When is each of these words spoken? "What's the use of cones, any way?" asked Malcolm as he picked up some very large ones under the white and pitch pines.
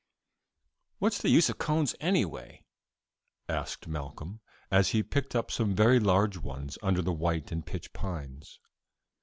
"What's 0.97 1.21
the 1.21 1.29
use 1.29 1.47
of 1.51 1.59
cones, 1.59 1.93
any 1.99 2.25
way?" 2.25 2.63
asked 3.47 3.87
Malcolm 3.87 4.41
as 4.71 4.89
he 4.97 5.03
picked 5.03 5.35
up 5.35 5.51
some 5.51 5.75
very 5.75 5.99
large 5.99 6.37
ones 6.37 6.79
under 6.81 7.03
the 7.03 7.13
white 7.13 7.51
and 7.51 7.63
pitch 7.63 7.93
pines. 7.93 8.57